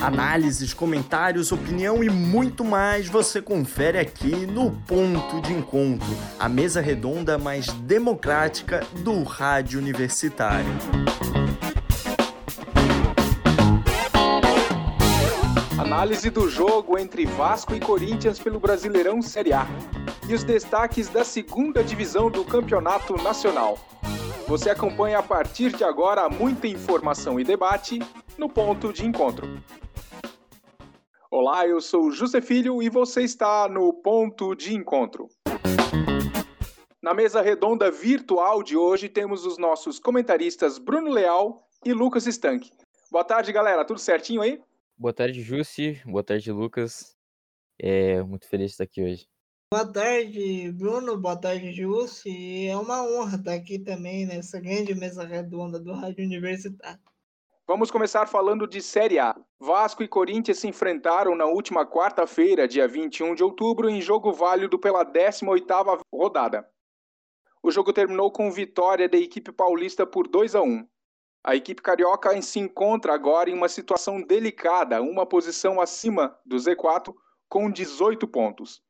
[0.00, 6.06] Análises, comentários, opinião e muito mais você confere aqui no Ponto de Encontro,
[6.38, 10.68] a mesa redonda mais democrática do rádio universitário.
[15.76, 19.66] Análise do jogo entre Vasco e Corinthians pelo Brasileirão Série A
[20.28, 23.78] e os destaques da segunda divisão do Campeonato Nacional.
[24.48, 27.98] Você acompanha a partir de agora muita informação e debate
[28.38, 29.60] no Ponto de Encontro.
[31.28, 35.26] Olá, eu sou José Filho e você está no Ponto de Encontro.
[37.02, 42.70] Na mesa redonda virtual de hoje temos os nossos comentaristas Bruno Leal e Lucas Stank.
[43.10, 43.84] Boa tarde, galera.
[43.84, 44.62] Tudo certinho aí?
[44.96, 46.00] Boa tarde, Jussi.
[46.06, 47.16] Boa tarde, Lucas.
[47.76, 49.26] É muito feliz de estar aqui hoje.
[49.68, 51.16] Boa tarde, Bruno.
[51.16, 52.68] Boa tarde, Jussi.
[52.68, 57.00] É uma honra estar aqui também nessa grande mesa redonda do Rádio Universitário.
[57.66, 59.34] Vamos começar falando de Série A.
[59.58, 64.78] Vasco e Corinthians se enfrentaram na última quarta-feira, dia 21 de outubro, em jogo válido
[64.78, 66.70] pela 18ª rodada.
[67.60, 70.86] O jogo terminou com vitória da equipe paulista por 2 a 1.
[71.42, 77.12] A equipe carioca se encontra agora em uma situação delicada, uma posição acima do Z4
[77.48, 78.85] com 18 pontos.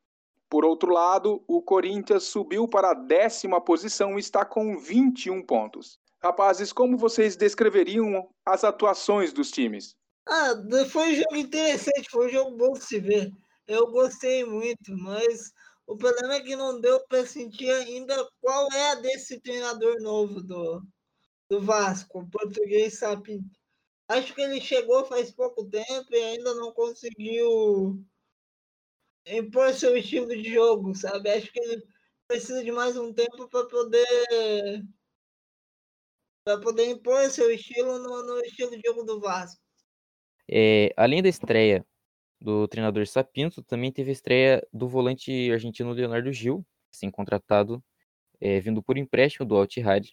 [0.48, 5.98] Por outro lado, o Corinthians subiu para a décima posição e está com 21 pontos.
[6.22, 9.96] Rapazes, como vocês descreveriam as atuações dos times?
[10.28, 10.54] Ah,
[10.88, 13.30] foi um jogo interessante, foi um jogo bom de se ver.
[13.66, 15.52] Eu gostei muito, mas
[15.86, 20.40] o problema é que não deu para sentir ainda qual é a desse treinador novo
[20.42, 20.82] do,
[21.50, 23.56] do Vasco, o português Sapinto.
[24.08, 28.04] Acho que ele chegou faz pouco tempo e ainda não conseguiu
[29.26, 31.30] impor seu estilo de jogo, sabe?
[31.30, 31.82] Acho que ele
[32.28, 34.84] precisa de mais um tempo para poder
[36.44, 39.60] para poder impor seu estilo no, no, estilo de jogo do Vasco.
[40.48, 41.84] É, além da estreia
[42.40, 47.82] do treinador Sapinto, também teve a estreia do volante argentino Leonardo Gil, assim, contratado,
[48.40, 50.08] é, vindo por empréstimo do Altihad.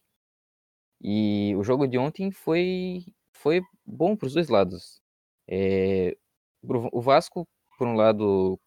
[1.00, 5.02] E o jogo de ontem foi, foi bom para os dois lados.
[5.48, 6.18] É,
[6.64, 7.48] o Vasco,
[7.78, 8.60] por um lado,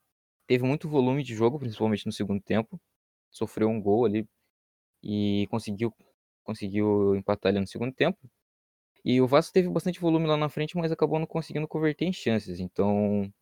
[0.46, 2.80] teve muito volume de jogo, principalmente no segundo tempo.
[3.30, 4.28] Sofreu um gol ali
[5.02, 5.94] e conseguiu
[6.44, 8.18] conseguiu empatar ali no segundo tempo.
[9.04, 12.12] E o Vasco teve bastante volume lá na frente, mas acabou não conseguindo converter em
[12.12, 12.60] chances.
[12.60, 13.32] Então,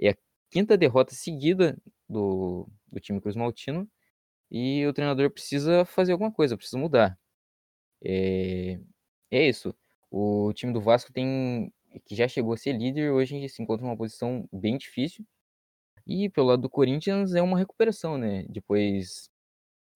[0.00, 0.16] é a
[0.50, 1.78] quinta derrota seguida
[2.08, 3.88] do, do time Cruz Maltino.
[4.50, 7.18] E o treinador precisa fazer alguma coisa, precisa mudar.
[8.04, 8.78] É,
[9.30, 9.74] é isso.
[10.10, 11.72] O time do Vasco tem
[12.06, 15.24] que já chegou a ser líder, hoje se encontra numa posição bem difícil.
[16.06, 18.44] E pelo lado do Corinthians é uma recuperação, né?
[18.48, 19.30] Depois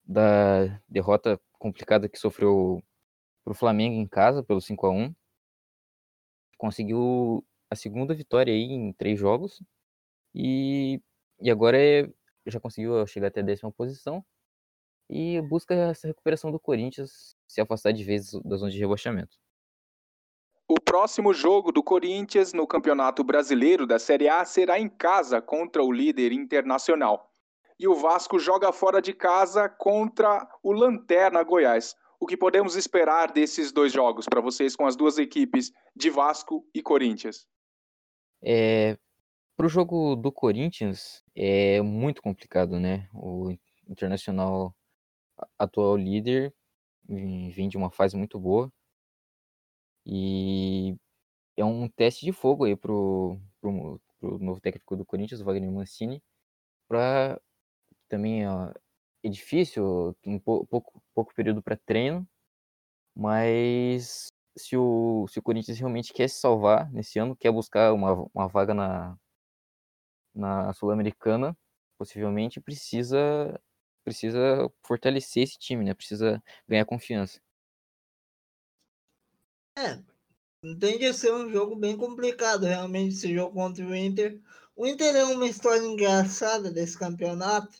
[0.04, 2.82] da derrota complicada que sofreu
[3.44, 5.14] para o Flamengo em casa, pelo 5 a 1
[6.58, 9.62] Conseguiu a segunda vitória aí em três jogos.
[10.34, 11.00] E,
[11.40, 12.08] e agora é,
[12.46, 14.24] já conseguiu chegar até a décima posição.
[15.10, 19.38] E busca essa recuperação do Corinthians se afastar de vez da zona de rebaixamento.
[20.68, 25.80] O próximo jogo do Corinthians no Campeonato Brasileiro da Série A será em casa contra
[25.80, 27.30] o líder internacional
[27.78, 31.94] e o Vasco joga fora de casa contra o Lanterna Goiás.
[32.18, 36.66] O que podemos esperar desses dois jogos para vocês com as duas equipes de Vasco
[36.74, 37.46] e Corinthians?
[38.42, 38.98] É,
[39.56, 43.08] para o jogo do Corinthians é muito complicado, né?
[43.14, 43.54] O
[43.88, 44.74] Internacional
[45.56, 46.52] atual líder
[47.08, 48.72] vem de uma fase muito boa
[50.06, 50.96] e
[51.56, 55.70] é um teste de fogo aí pro, pro, pro novo técnico do Corinthians, o Wagner
[55.70, 56.22] Mancini,
[56.88, 57.40] para
[58.08, 58.72] também ó,
[59.24, 62.28] é difícil, um pouco, pouco período para treino,
[63.14, 68.12] mas se o, se o Corinthians realmente quer se salvar nesse ano, quer buscar uma,
[68.34, 69.18] uma vaga na,
[70.34, 71.56] na Sul-Americana,
[71.98, 73.58] possivelmente precisa
[74.04, 75.92] precisa fortalecer esse time, né?
[75.94, 77.40] Precisa ganhar confiança.
[79.78, 80.02] É,
[80.80, 84.40] tende a ser um jogo bem complicado, realmente, esse jogo contra o Inter.
[84.74, 87.76] O Inter é uma história engraçada desse campeonato,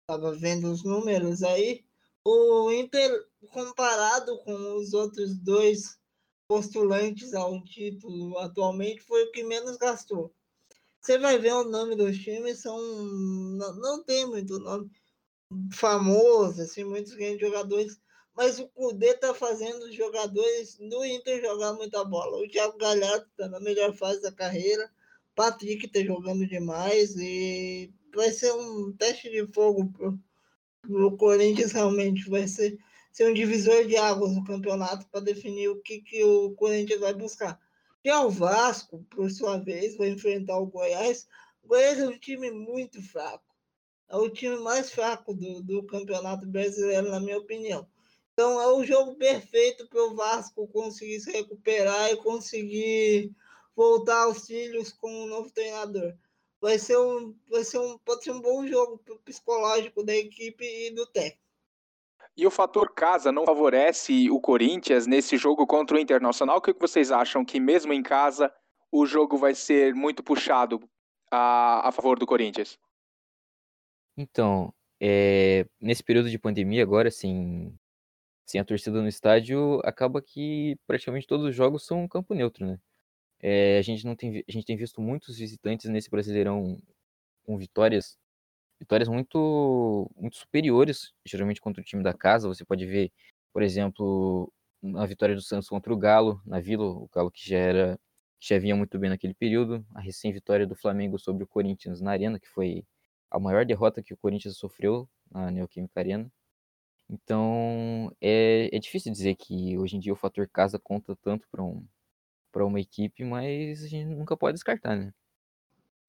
[0.00, 1.84] estava vendo os números aí,
[2.24, 5.98] o Inter, comparado com os outros dois
[6.46, 10.32] postulantes ao título atualmente, foi o que menos gastou.
[11.00, 14.88] Você vai ver o nome dos times, são não, não tem muito nome
[15.72, 18.00] famoso, assim, muitos grandes jogadores,
[18.34, 22.38] mas o Cudê tá fazendo os jogadores do Inter jogar muita bola.
[22.38, 24.90] O Thiago Galhardo tá na melhor fase da carreira,
[25.34, 30.18] Patrick tá jogando demais e vai ser um teste de fogo pro,
[30.82, 32.78] pro Corinthians realmente, vai ser,
[33.10, 37.14] ser um divisor de águas no campeonato para definir o que, que o Corinthians vai
[37.14, 37.58] buscar.
[38.04, 41.28] Já o Vasco, por sua vez, vai enfrentar o Goiás.
[41.62, 43.44] O Goiás é um time muito fraco.
[44.10, 47.86] É o time mais fraco do, do Campeonato Brasileiro, na minha opinião.
[48.32, 53.30] Então é o jogo perfeito para o Vasco conseguir se recuperar e conseguir
[53.76, 56.14] voltar aos trilhos com um novo treinador.
[56.60, 60.90] Vai ser um, vai ser um, pode ser um bom jogo psicológico da equipe e
[60.90, 61.42] do técnico.
[62.34, 66.56] E o fator casa não favorece o Corinthians nesse jogo contra o Internacional?
[66.56, 68.52] O que vocês acham que mesmo em casa
[68.90, 70.80] o jogo vai ser muito puxado
[71.30, 72.78] a, a favor do Corinthians?
[74.16, 77.76] Então, é, nesse período de pandemia agora, assim,
[78.46, 82.78] sem a torcida no estádio, acaba que praticamente todos os jogos são campo neutro, né?
[83.40, 86.78] É, a gente não tem, a gente tem visto muitos visitantes nesse Brasileirão
[87.44, 88.18] com vitórias
[88.80, 92.48] vitórias muito, muito superiores, geralmente contra o time da casa.
[92.48, 93.12] Você pode ver,
[93.52, 94.52] por exemplo,
[94.96, 98.00] a vitória do Santos contra o Galo, na Vila, o Galo que já era
[98.40, 102.40] já vinha muito bem naquele período, a recém-vitória do Flamengo sobre o Corinthians na Arena,
[102.40, 102.84] que foi
[103.30, 106.28] a maior derrota que o Corinthians sofreu na Neoquímica Arena.
[107.12, 111.62] Então, é, é difícil dizer que hoje em dia o fator casa conta tanto para
[111.62, 111.86] um,
[112.56, 115.12] uma equipe, mas a gente nunca pode descartar, né?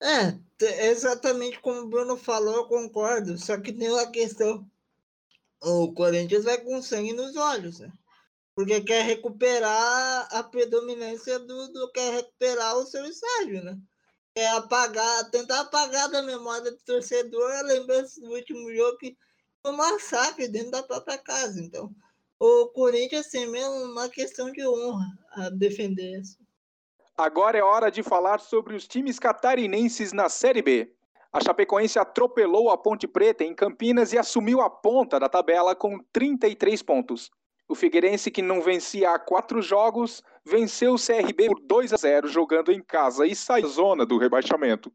[0.00, 3.36] É, exatamente como o Bruno falou, eu concordo.
[3.36, 4.66] Só que tem uma questão.
[5.62, 7.92] O Corinthians vai com sangue nos olhos, né?
[8.54, 13.78] Porque quer recuperar a predominância do, do quer recuperar o seu estágio, né?
[14.34, 19.16] Quer apagar, tentar apagar da memória do torcedor a lembrança do último jogo que
[19.64, 21.60] um massacre dentro da própria casa.
[21.60, 21.90] Então,
[22.38, 26.38] o Corinthians tem mesmo uma questão de honra a defender isso.
[27.16, 30.92] Agora é hora de falar sobre os times catarinenses na Série B.
[31.32, 35.98] A Chapecoense atropelou a Ponte Preta em Campinas e assumiu a ponta da tabela com
[36.12, 37.30] 33 pontos.
[37.68, 42.28] O Figueirense, que não vencia há quatro jogos, venceu o CRB por 2 a 0
[42.28, 44.92] jogando em casa e saiu da zona do rebaixamento.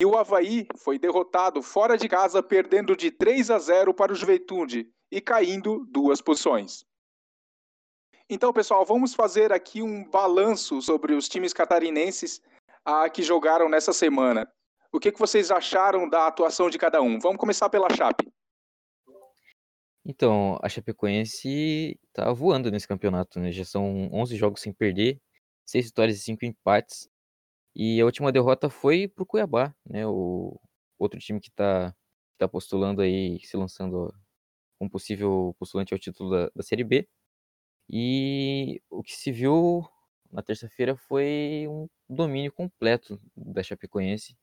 [0.00, 4.14] E o Havaí foi derrotado fora de casa, perdendo de 3 a 0 para o
[4.14, 6.84] Juventude e caindo duas posições.
[8.30, 12.40] Então, pessoal, vamos fazer aqui um balanço sobre os times catarinenses
[12.84, 14.46] ah, que jogaram nessa semana.
[14.92, 17.18] O que, que vocês acharam da atuação de cada um?
[17.18, 18.30] Vamos começar pela Chape.
[20.04, 23.50] Então, a Chapecoense tá voando nesse campeonato, né?
[23.50, 25.20] Já são 11 jogos sem perder,
[25.66, 27.10] 6 vitórias e 5 empates.
[27.78, 30.04] E a última derrota foi pro Cuiabá, né?
[30.04, 30.60] O
[30.98, 31.94] outro time que tá,
[32.36, 34.12] tá postulando aí, se lançando
[34.78, 37.08] como possível postulante ao título da, da Série B.
[37.88, 39.88] E o que se viu
[40.32, 44.36] na terça-feira foi um domínio completo da Chapecoense.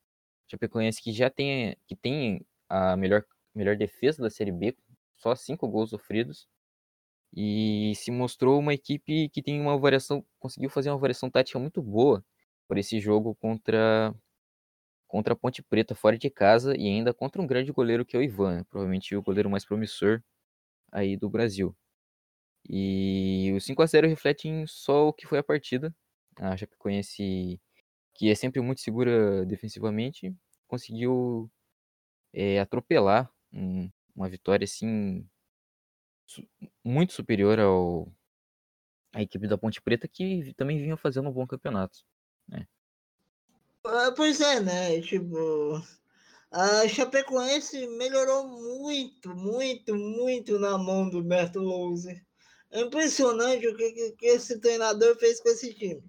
[0.49, 4.77] Chapecoense que já tem, que tem a melhor, melhor defesa da Série B,
[5.17, 6.47] só cinco gols sofridos.
[7.33, 11.81] E se mostrou uma equipe que tem uma variação, conseguiu fazer uma variação tática muito
[11.81, 12.23] boa
[12.67, 14.13] por esse jogo contra
[15.07, 18.19] contra a Ponte Preta fora de casa e ainda contra um grande goleiro que é
[18.19, 18.65] o Ivan, né?
[18.69, 20.21] provavelmente o goleiro mais promissor
[20.91, 21.75] aí do Brasil.
[22.67, 25.95] E o 5 a 0 reflete só o que foi a partida.
[26.37, 27.61] A Chapecoense,
[28.13, 30.35] que é sempre muito segura defensivamente,
[30.67, 31.51] conseguiu
[32.33, 35.27] é, atropelar um, uma vitória assim
[36.27, 36.47] su
[36.83, 38.11] muito superior ao
[39.13, 41.99] a equipe da Ponte Preta que também vinha fazendo um bom campeonato,
[42.47, 42.67] né?
[44.15, 45.01] Pois é, né?
[45.01, 45.81] Tipo,
[46.51, 52.23] a Chapecoense melhorou muito, muito, muito na mão do Berto Louser.
[52.71, 56.03] É impressionante o que, que esse treinador fez com esse time.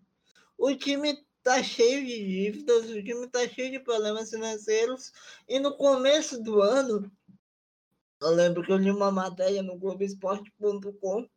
[0.59, 5.12] O time tá cheio de dívidas, o time tá cheio de problemas financeiros.
[5.49, 7.11] E no começo do ano,
[8.21, 11.28] eu lembro que eu li uma matéria no Globoesporte.com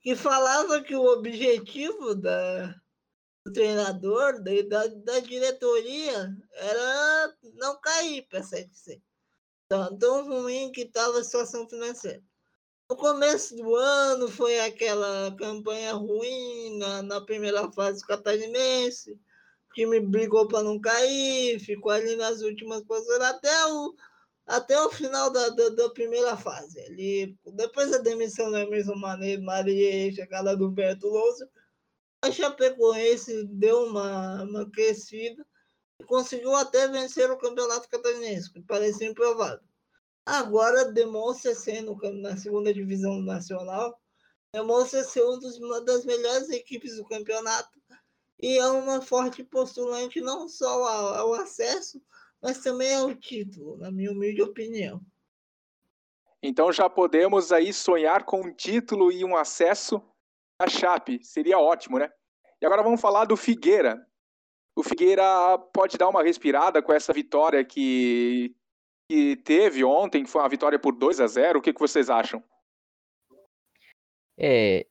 [0.00, 2.74] que falava que o objetivo da,
[3.50, 9.02] do treinador, da, da diretoria, era não cair para a Série C.
[9.68, 12.22] Tão, tão ruim que estava a situação financeira.
[12.88, 19.12] No começo do ano foi aquela campanha ruim na, na primeira fase catarinense.
[19.12, 23.94] O time brigou para não cair, ficou ali nas últimas posições até o,
[24.46, 26.80] até o final da, da, da primeira fase.
[27.54, 31.48] Depois da demissão do Emerson Maria e chegada do Beto Lousa,
[32.22, 35.44] a Chapecoense deu uma, uma crescida
[35.98, 39.64] e conseguiu até vencer o campeonato catarinense, que parecia improvável.
[40.24, 43.98] Agora demonstra ser no, na segunda divisão nacional,
[44.52, 47.80] demonstra ser um dos, uma das melhores equipes do campeonato
[48.38, 52.00] e é uma forte postulante não só ao, ao acesso,
[52.40, 55.00] mas também ao título, na minha humilde opinião.
[56.42, 60.02] Então já podemos aí sonhar com um título e um acesso
[60.60, 61.24] à Chape.
[61.24, 62.10] Seria ótimo, né?
[62.60, 64.06] E agora vamos falar do Figueira.
[64.76, 68.54] o Figueira pode dar uma respirada com essa vitória que,
[69.08, 72.10] que teve ontem, que foi uma vitória por 2 a 0 O que, que vocês
[72.10, 72.44] acham?
[74.38, 74.86] É,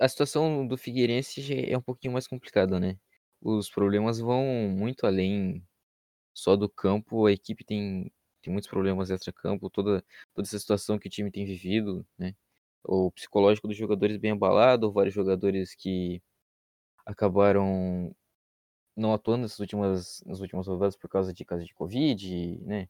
[0.00, 2.96] a situação do Figueirense é um pouquinho mais complicada, né?
[3.40, 5.64] Os problemas vão muito além
[6.34, 11.08] só do campo, a equipe tem, tem muitos problemas extra-campo, toda, toda essa situação que
[11.08, 12.34] o time tem vivido, né?
[12.88, 16.22] O psicológico dos jogadores bem abalado, vários jogadores que
[17.06, 18.14] acabaram
[18.96, 22.88] não atuando nessas últimas, nas últimas rodadas por causa de casos de Covid, né?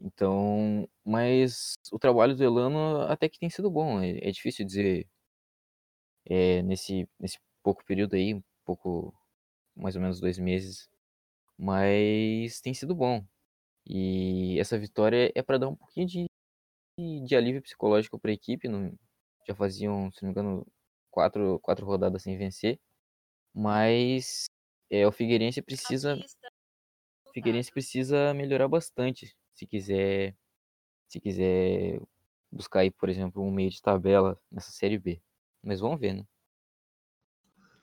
[0.00, 4.00] Então, mas o trabalho do Elano até que tem sido bom.
[4.02, 5.08] É, é difícil dizer
[6.26, 9.14] é, nesse, nesse pouco período aí, um pouco,
[9.76, 10.88] mais ou menos dois meses,
[11.58, 13.24] mas tem sido bom.
[13.86, 16.26] E essa vitória é para dar um pouquinho de,
[17.26, 18.68] de alívio psicológico para a equipe.
[18.68, 18.92] Não,
[19.46, 20.66] já faziam, se não me engano,
[21.10, 22.80] quatro, quatro rodadas sem vencer.
[23.54, 24.46] Mas
[24.90, 26.16] é, o Figueirense precisa
[27.26, 30.36] o Figueirense precisa melhorar bastante se quiser
[31.08, 32.00] se quiser
[32.50, 35.20] buscar aí, por exemplo, um meio de tabela nessa série B.
[35.62, 36.26] Mas vamos ver, né?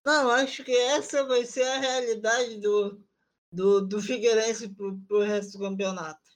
[0.06, 3.03] Não, acho que essa vai ser a realidade do,
[3.51, 6.32] do, do Figueirense pro, pro resto do campeonato.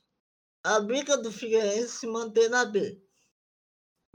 [0.64, 3.02] A briga do Figueirense se manter na B.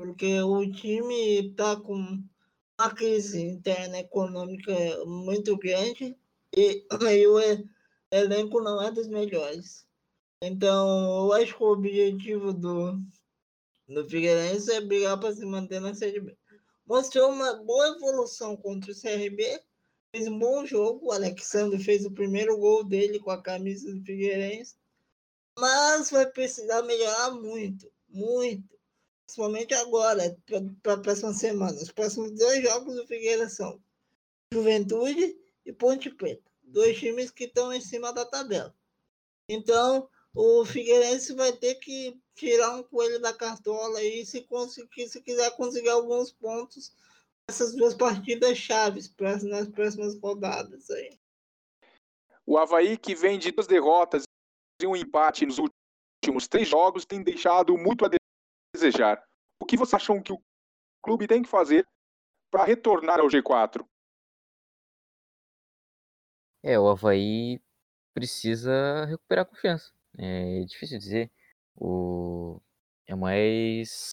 [0.00, 4.72] Porque o time está com uma crise interna econômica
[5.04, 6.16] muito grande
[6.56, 7.38] e, e o
[8.10, 9.86] elenco não é dos melhores.
[10.42, 12.98] Então, eu acho que o objetivo do,
[13.86, 16.34] do Figueirense é brigar para se manter na Série B.
[16.86, 19.60] Mostrou uma boa evolução contra o CRB,
[20.16, 21.08] fez um bom jogo.
[21.08, 24.76] O Alexandre fez o primeiro gol dele com a camisa do Figueirense,
[25.58, 28.79] mas vai precisar melhorar muito, muito.
[29.30, 30.36] Principalmente agora,
[30.82, 31.80] para a próxima semana.
[31.80, 33.80] Os próximos dois jogos do Figueirense são
[34.52, 36.42] Juventude e Ponte Preta.
[36.64, 38.74] Dois times que estão em cima da tabela.
[39.48, 45.22] Então, o Figueirense vai ter que tirar um coelho da cartola aí se conseguir, se
[45.22, 46.92] quiser conseguir alguns pontos
[47.48, 51.20] essas duas partidas chaves nas próximas rodadas aí.
[52.44, 54.24] O Havaí, que vem de duas derrotas
[54.82, 58.08] e um empate nos últimos três jogos, tem deixado muito a
[58.80, 59.22] desejar.
[59.60, 60.42] O que vocês acham que o
[61.02, 61.86] clube tem que fazer
[62.50, 63.86] para retornar ao G4?
[66.62, 67.60] É, o Havaí
[68.14, 69.92] precisa recuperar a confiança.
[70.18, 71.30] É difícil dizer.
[71.76, 72.60] O...
[73.06, 74.10] É mais.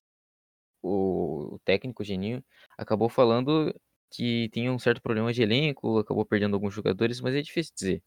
[0.81, 2.43] O técnico, o Geninho,
[2.77, 3.73] acabou falando
[4.11, 8.03] que tinha um certo problema de elenco, acabou perdendo alguns jogadores, mas é difícil dizer.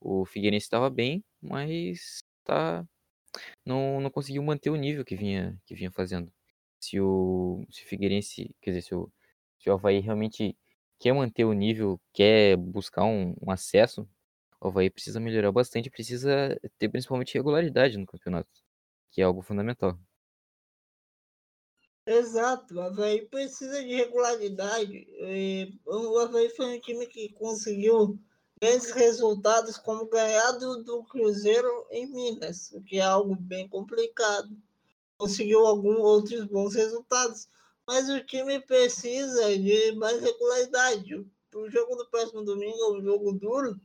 [0.00, 2.86] O Figueirense estava bem, mas tá
[3.64, 6.32] não, não conseguiu manter o nível que vinha que vinha fazendo.
[6.80, 9.12] Se o, se o Figueirense, quer dizer, se o,
[9.58, 10.56] se o Havaí realmente
[10.98, 14.08] quer manter o nível, quer buscar um, um acesso,
[14.60, 18.50] o Havaí precisa melhorar bastante, precisa ter principalmente regularidade no campeonato,
[19.10, 19.98] que é algo fundamental.
[22.06, 25.06] Exato, o Havaí precisa de regularidade.
[25.84, 28.18] O Havaí foi um time que conseguiu
[28.60, 34.56] grandes resultados, como ganhar do, do Cruzeiro em Minas, o que é algo bem complicado.
[35.16, 37.48] Conseguiu alguns outros bons resultados,
[37.86, 41.14] mas o time precisa de mais regularidade.
[41.54, 43.80] O jogo do próximo domingo é um jogo duro,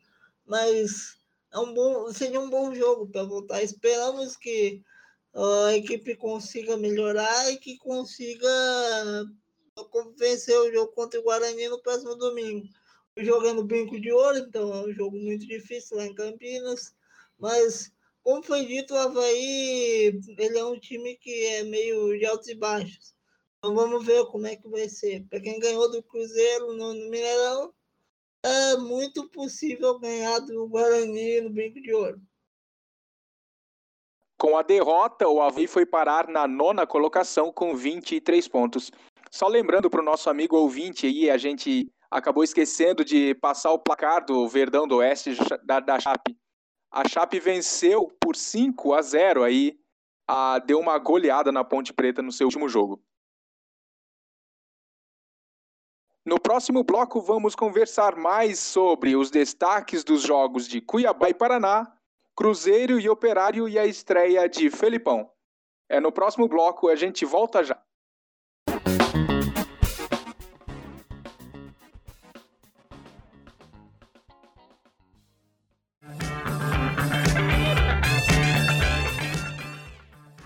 [0.46, 1.18] mas
[1.52, 3.64] é um bom, seria um bom jogo para voltar.
[3.64, 4.84] Esperamos que
[5.34, 8.50] a equipe consiga melhorar e que consiga
[10.18, 12.68] vencer o jogo contra o Guarani no próximo domingo.
[13.18, 16.96] O jogo no Brinco de Ouro, então é um jogo muito difícil lá em Campinas,
[17.38, 17.92] mas
[18.24, 22.56] como foi dito, o Havaí ele é um time que é meio de altos e
[22.56, 23.14] baixos.
[23.58, 25.26] Então vamos ver como é que vai ser.
[25.30, 27.74] Para quem ganhou do Cruzeiro no, no Mineirão,
[28.44, 32.22] é muito possível ganhar do Guarani no Brinco de Ouro.
[34.38, 38.92] Com a derrota, o Havaí foi parar na nona colocação com 23 pontos.
[39.32, 43.80] Só lembrando para o nosso amigo ouvinte aí, a gente acabou esquecendo de passar o
[43.80, 46.38] placar do Verdão do Oeste da, da Chape.
[46.92, 49.80] A Chape venceu por 5 a 0 aí,
[50.28, 53.04] a, deu uma goleada na Ponte Preta no seu último jogo.
[56.24, 61.92] No próximo bloco, vamos conversar mais sobre os destaques dos jogos de Cuiabá e Paraná,
[62.36, 65.30] Cruzeiro e Operário e a estreia de Felipão.
[65.90, 67.84] É no próximo bloco, a gente volta já.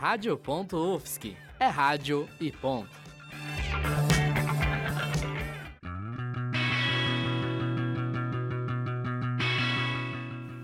[0.09, 2.89] Rádio.UFSC é rádio e ponto.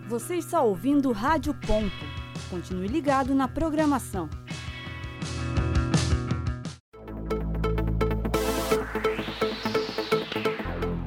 [0.08, 1.94] Você está ouvindo Rádio Ponto.
[2.50, 4.30] Continue ligado na programação.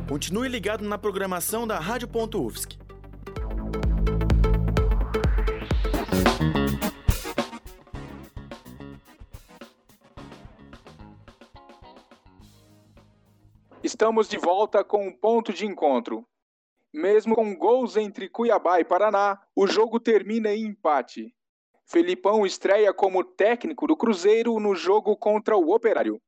[0.06, 2.08] Continue ligado na programação da Rádio
[13.86, 16.26] Estamos de volta com um ponto de encontro.
[16.92, 21.32] Mesmo com gols entre Cuiabá e Paraná, o jogo termina em empate.
[21.84, 26.20] Felipão estreia como técnico do Cruzeiro no jogo contra o Operário.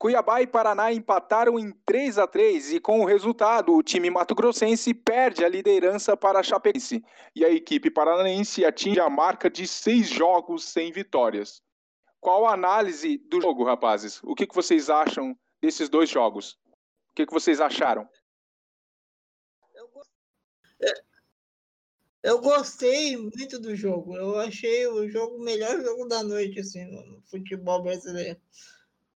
[0.00, 4.92] Cuiabá e Paraná empataram em 3 a 3 e com o resultado o time mato-grossense
[4.92, 7.04] perde a liderança para a Chapecoense
[7.36, 11.62] e a equipe paranaense atinge a marca de seis jogos sem vitórias.
[12.20, 14.20] Qual a análise do jogo, rapazes?
[14.24, 16.58] O que, que vocês acham desses dois jogos?
[17.10, 18.08] O que, que vocês acharam?
[22.22, 24.16] Eu gostei muito do jogo.
[24.16, 28.40] Eu achei o jogo o melhor jogo da noite assim, no futebol brasileiro.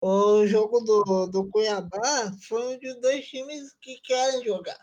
[0.01, 4.79] O jogo do, do Cuiabá foi um dos dois times que querem jogar.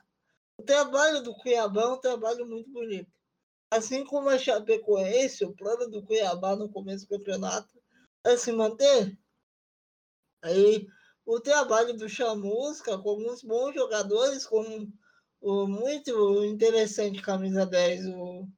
[0.58, 3.10] O trabalho do Cuiabá é um trabalho muito bonito.
[3.70, 7.75] Assim como a Chapecoense, o plano do Cuiabá no começo do campeonato
[8.26, 9.18] é se manter.
[10.42, 10.86] Aí
[11.24, 14.92] o trabalho do Chamusca com alguns bons jogadores, como
[15.40, 18.48] o muito interessante camisa 10, o,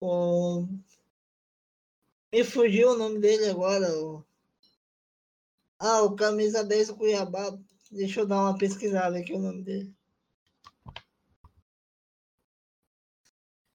[0.00, 0.68] o
[2.32, 4.24] me fugiu o nome dele agora, o
[5.78, 7.58] ah, o camisa 10 do Cuiabá.
[7.90, 9.94] Deixa eu dar uma pesquisada aqui o nome dele.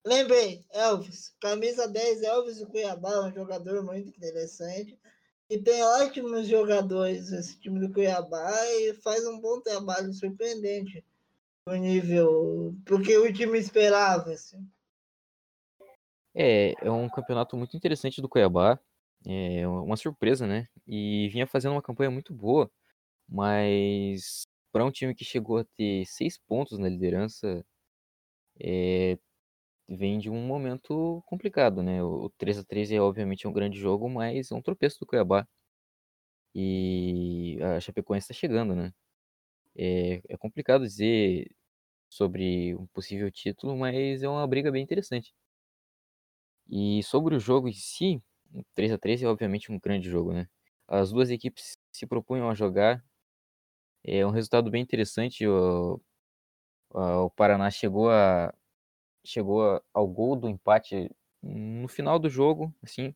[0.04, 1.34] Lembrei, Elvis.
[1.40, 4.98] Camisa 10, Elvis do Cuiabá, um jogador muito interessante.
[5.52, 11.04] E tem ótimos jogadores esse time do Cuiabá e faz um bom trabalho surpreendente
[11.66, 14.32] no nível porque o time esperava.
[14.32, 14.66] Assim.
[16.34, 18.80] É, é um campeonato muito interessante do Cuiabá.
[19.26, 20.66] É uma surpresa, né?
[20.86, 22.70] E vinha fazendo uma campanha muito boa,
[23.28, 27.62] mas para um time que chegou a ter seis pontos na liderança,
[28.58, 29.18] é,
[29.88, 32.02] vem de um momento complicado, né?
[32.02, 35.46] O 3 a 3 é obviamente um grande jogo, mas é um tropeço do Cuiabá.
[36.54, 38.92] E a Chapecoense está chegando, né?
[39.76, 41.50] É, é complicado dizer
[42.10, 45.34] sobre um possível título, mas é uma briga bem interessante.
[46.68, 48.20] E sobre o jogo em si,
[48.74, 50.48] 3 a 3 é obviamente um grande jogo, né?
[50.88, 53.04] As duas equipes se propunham a jogar.
[54.04, 55.46] É um resultado bem interessante.
[55.46, 56.00] O,
[56.90, 58.54] o Paraná chegou a
[59.24, 61.10] chegou ao gol do empate
[61.42, 63.14] no final do jogo, assim.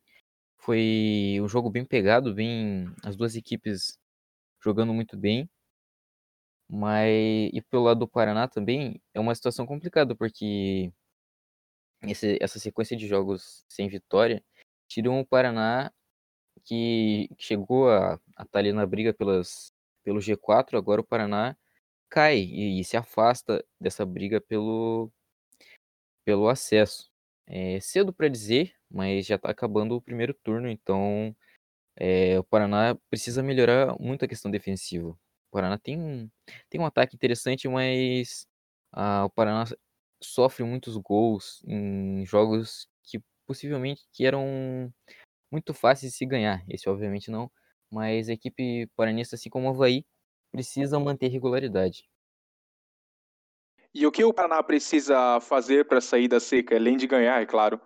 [0.59, 3.99] Foi um jogo bem pegado, bem as duas equipes
[4.61, 5.49] jogando muito bem.
[6.69, 10.93] Mas e pelo lado do Paraná também é uma situação complicada porque
[12.03, 14.43] esse, essa sequência de jogos sem vitória
[14.89, 15.93] tiram o Paraná,
[16.65, 19.73] que chegou a estar tá ali na briga pelas,
[20.05, 21.57] pelo G4, agora o Paraná
[22.11, 25.11] cai e, e se afasta dessa briga pelo,
[26.27, 27.11] pelo acesso.
[27.47, 31.35] É cedo para dizer, mas já está acabando o primeiro turno, então
[31.97, 35.11] é, o Paraná precisa melhorar muito a questão defensiva.
[35.11, 35.19] O
[35.53, 36.31] Paraná tem um,
[36.71, 38.47] tem um ataque interessante, mas
[38.93, 39.65] ah, o Paraná
[40.23, 42.89] sofre muitos gols em jogos
[43.47, 44.93] possivelmente que eram
[45.51, 46.65] muito fáceis de se ganhar.
[46.69, 47.51] Esse, obviamente, não.
[47.91, 50.05] Mas a equipe paranista, assim como o Havaí,
[50.53, 52.09] precisa manter regularidade.
[53.99, 57.47] E o que o Paraná precisa fazer para sair da seca, além de ganhar, é
[57.47, 57.81] claro?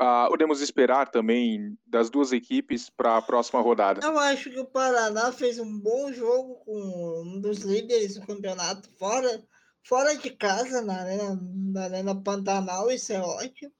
[0.00, 4.06] Uh, podemos esperar também das duas equipes para a próxima rodada?
[4.06, 8.88] Eu acho que o Paraná fez um bom jogo com um dos líderes do campeonato
[9.00, 9.42] fora,
[9.82, 13.72] fora de casa, na Arena, na Arena Pantanal, isso é ótimo.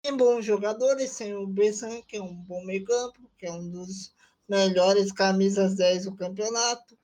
[0.00, 3.70] Tem bons jogadores, tem o Bressan, que é um bom meio campo, que é um
[3.70, 4.14] dos
[4.48, 6.96] melhores camisas 10 do campeonato.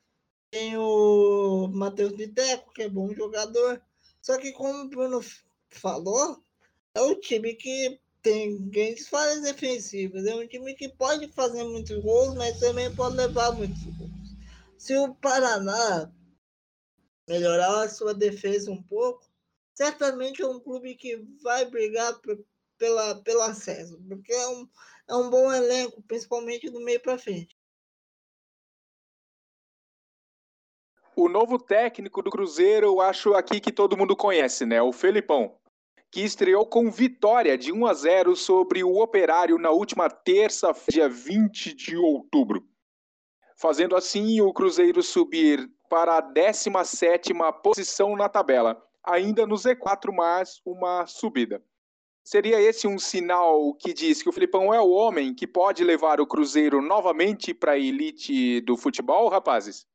[0.51, 3.79] Tem o Matheus Viteco, que é bom jogador.
[4.27, 5.21] Só que como o Bruno
[5.71, 6.43] falou,
[6.97, 10.27] é um time que tem grandes falhas defensivas.
[10.27, 14.11] É um time que pode fazer muitos gols, mas também pode levar muitos gols.
[14.77, 16.13] Se o Paraná
[17.29, 19.31] melhorar a sua defesa um pouco,
[19.73, 22.21] certamente é um clube que vai brigar
[22.77, 24.69] pela, pelo acesso, porque é um,
[25.09, 27.56] é um bom elenco, principalmente do meio para frente.
[31.19, 34.83] O novo técnico do Cruzeiro, eu acho aqui que todo mundo conhece, né?
[34.83, 35.57] O Felipão,
[36.11, 41.09] que estreou com vitória de 1 a 0 sobre o Operário na última terça, dia
[41.09, 42.69] 20 de outubro.
[43.57, 50.61] fazendo assim o Cruzeiro subir para a 17ª posição na tabela, ainda no Z4, mas
[50.67, 51.65] uma subida.
[52.23, 56.21] Seria esse um sinal que diz que o Filipão é o homem que pode levar
[56.21, 59.87] o Cruzeiro novamente para a elite do futebol, rapazes?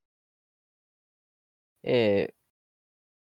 [1.84, 2.32] É,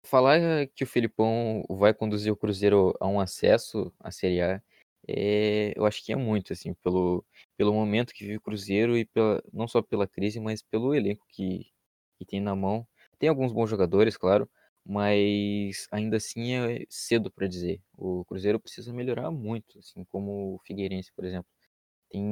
[0.04, 4.62] falar que o Filipão vai conduzir o Cruzeiro a um acesso à Série A,
[5.08, 7.24] é, eu acho que é muito, assim, pelo,
[7.58, 11.26] pelo momento que vive o Cruzeiro e pela, não só pela crise, mas pelo elenco
[11.30, 11.68] que,
[12.18, 12.88] que tem na mão.
[13.20, 14.50] Tem alguns bons jogadores, claro,
[14.86, 17.82] mas ainda assim é cedo para dizer.
[17.98, 21.48] O Cruzeiro precisa melhorar muito, assim como o Figueirense, por exemplo.
[22.10, 22.24] Tem,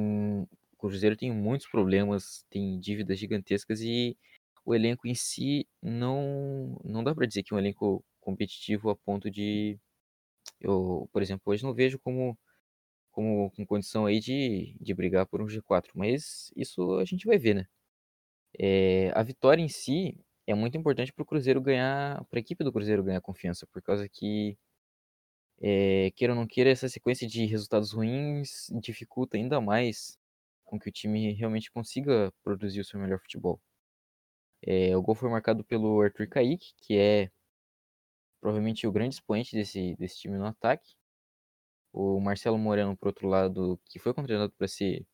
[0.42, 4.16] o Cruzeiro tem muitos problemas, tem dívidas gigantescas e
[4.64, 8.96] o elenco em si não não dá para dizer que é um elenco competitivo a
[8.96, 9.78] ponto de
[10.60, 12.38] eu, por exemplo, hoje não vejo como
[13.12, 17.38] como com condição aí de, de brigar por um G4, mas isso a gente vai
[17.38, 17.66] ver, né?
[18.58, 22.64] É, a vitória em si é muito importante para o Cruzeiro ganhar, para a equipe
[22.64, 24.56] do Cruzeiro ganhar confiança, por causa que,
[25.60, 30.18] é, queira ou não queira, essa sequência de resultados ruins dificulta ainda mais
[30.64, 33.60] com que o time realmente consiga produzir o seu melhor futebol.
[34.66, 37.30] É, o gol foi marcado pelo Arthur Kaique, que é
[38.40, 40.94] provavelmente o grande expoente desse, desse time no ataque.
[41.92, 45.06] O Marcelo Moreno, por outro lado, que foi contratado para ser.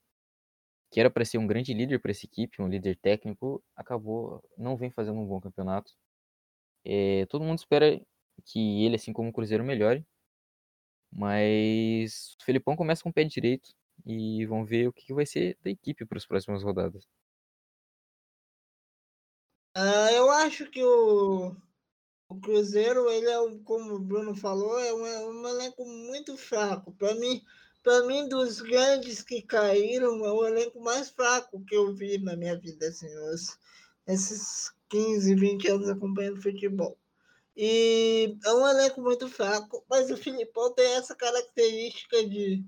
[0.91, 4.43] que era para ser um grande líder para essa equipe, um líder técnico, acabou.
[4.59, 5.93] não vem fazendo um bom campeonato.
[6.85, 8.01] É, todo mundo espera
[8.47, 10.07] que ele, assim como o Cruzeiro, melhore.
[11.13, 13.75] Mas o Felipão começa com o pé direito
[14.07, 17.07] e vamos ver o que vai ser da equipe para as próximas rodadas.
[19.77, 21.55] Uh, eu acho que o,
[22.29, 26.93] o Cruzeiro, ele é, como o Bruno falou, é um, é um elenco muito fraco.
[26.93, 27.43] Para mim,
[27.83, 32.37] para mim, dos grandes que caíram, é o elenco mais fraco que eu vi na
[32.37, 33.59] minha vida, assim, os,
[34.07, 36.99] esses 15, 20 anos acompanhando futebol.
[37.57, 42.65] E é um elenco muito fraco, mas o Filipão tem essa característica de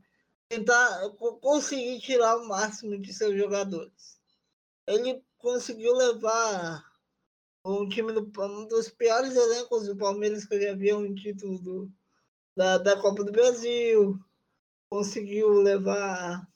[0.49, 1.09] tentar
[1.41, 4.21] conseguir tirar o máximo de seus jogadores.
[4.87, 6.92] Ele conseguiu levar
[7.65, 11.59] um time do, um dos piores elencos do Palmeiras que eu já vi um título
[11.59, 11.93] do,
[12.57, 14.19] da, da Copa do Brasil.
[14.91, 16.47] Conseguiu levar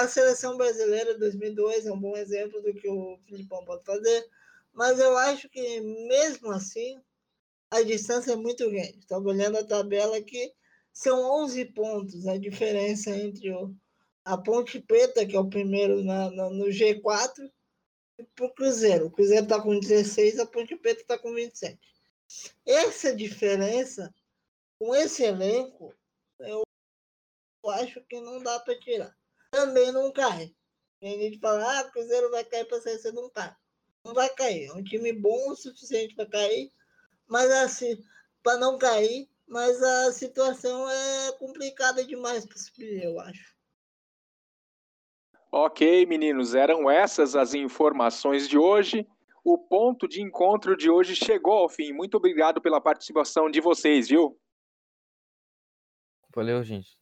[0.00, 4.26] a seleção brasileira 2002 é um bom exemplo do que o Filipão pode fazer,
[4.72, 7.00] mas eu acho que mesmo assim
[7.70, 8.98] a distância é muito grande.
[8.98, 10.52] Estava olhando a tabela aqui,
[10.92, 13.72] são 11 pontos a diferença entre o,
[14.24, 17.48] a Ponte Preta, que é o primeiro na, na no G4,
[18.34, 19.06] para o Cruzeiro.
[19.06, 21.78] O Cruzeiro está com 16, a Ponte Preta está com 27.
[22.66, 24.14] Essa diferença,
[24.78, 25.94] com esse elenco,
[26.38, 26.62] eu
[27.68, 29.16] acho que não dá para tirar.
[29.50, 30.54] Também não cai.
[31.00, 33.54] Tem gente que fala, ah, o Cruzeiro vai cair para a Série não cai.
[34.04, 34.66] Não vai cair.
[34.66, 36.72] É um time bom o suficiente para cair,
[37.26, 38.02] mas assim,
[38.42, 43.59] para não cair, mas a situação é complicada demais para subir, eu acho.
[45.52, 49.04] Ok, meninos, eram essas as informações de hoje.
[49.42, 51.92] O ponto de encontro de hoje chegou ao fim.
[51.92, 54.38] Muito obrigado pela participação de vocês, viu?
[56.32, 56.96] Valeu, gente.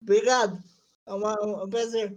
[0.00, 0.56] Obrigado.
[1.06, 2.16] É, uma, um prazer.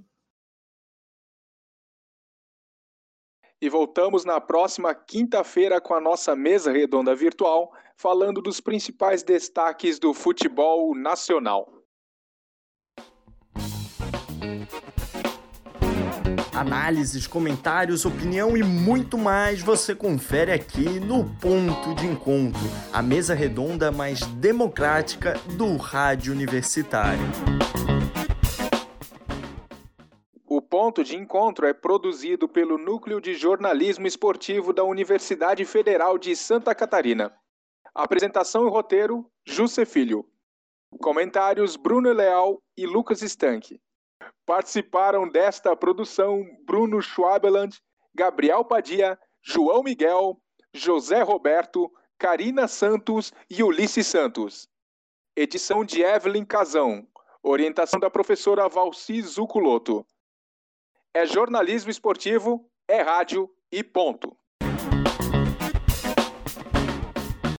[3.59, 9.97] E voltamos na próxima quinta-feira com a nossa mesa redonda virtual, falando dos principais destaques
[9.97, 11.74] do futebol nacional.
[16.53, 22.61] Análises, comentários, opinião e muito mais você confere aqui no Ponto de Encontro,
[22.93, 27.19] a mesa redonda mais democrática do rádio universitário.
[30.47, 36.35] O Ponto de Encontro é produzido pelo Núcleo de Jornalismo Esportivo da Universidade Federal de
[36.35, 37.33] Santa Catarina.
[37.93, 40.25] Apresentação e roteiro: José Filho.
[41.01, 43.81] Comentários: Bruno Leal e Lucas Stanque.
[44.45, 47.81] Participaram desta produção Bruno Schwabeland,
[48.13, 50.41] Gabriel Padia, João Miguel,
[50.73, 54.67] José Roberto, Karina Santos e Ulisses Santos.
[55.35, 57.07] Edição de Evelyn Casão.
[57.43, 60.05] Orientação da professora Valci Zuculoto.
[61.13, 64.35] É jornalismo esportivo, é rádio e ponto.